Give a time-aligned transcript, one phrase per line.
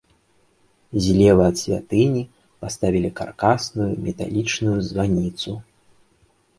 [1.07, 2.23] Злева ад святыні
[2.65, 5.51] паставілі каркасную металічную званіцу.